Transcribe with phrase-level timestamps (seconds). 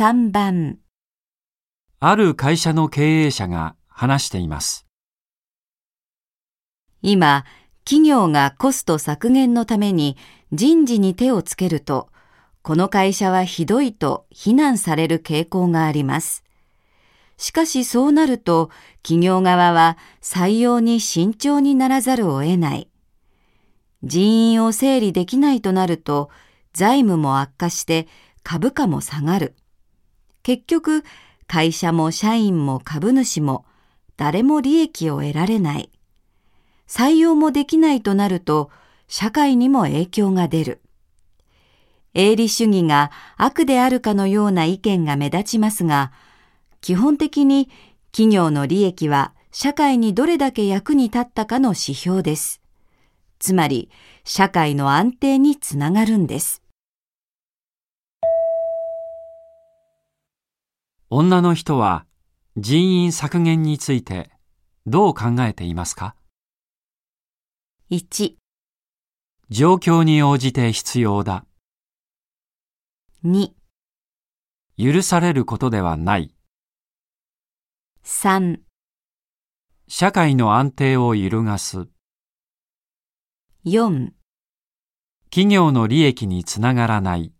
[0.00, 0.78] 3番
[1.98, 4.86] ある会社の経営者が話しています。
[7.02, 7.44] 今、
[7.84, 10.16] 企業がコスト削減のために
[10.52, 12.08] 人事に手をつけると、
[12.62, 16.44] この会社はひどいと非難される傾向があります。
[17.36, 18.70] しかしそうなると、
[19.02, 22.88] 企業側は採用に慎重にならざるを得ない。
[24.02, 26.30] 人員を整理できないとなると、
[26.72, 28.08] 財務も悪化して
[28.42, 29.56] 株価も下がる。
[30.42, 31.04] 結局、
[31.46, 33.64] 会社も社員も株主も
[34.16, 35.90] 誰も利益を得られない。
[36.86, 38.70] 採用もできないとなると、
[39.08, 40.80] 社会にも影響が出る。
[42.14, 46.12] 営利主義が悪であるかのような意見が目立ちますが、
[46.80, 47.70] 基本的に
[48.12, 52.60] 企業の利益は社会にどれだけ役に立ったかの指標です。
[53.38, 53.90] つまり、
[54.24, 56.62] 社会の安定につながるんです。
[61.12, 62.06] 女の人は
[62.56, 64.30] 人員削減について
[64.86, 66.14] どう考えていますか
[67.90, 68.34] ？1、
[69.48, 71.44] 状況に応じて必要だ。
[73.24, 73.50] 2、
[74.78, 76.32] 許されることではない。
[78.04, 78.60] 3、
[79.88, 81.88] 社会の安定を揺るがす。
[83.66, 84.12] 4
[85.24, 87.32] 企業の利益につながらない。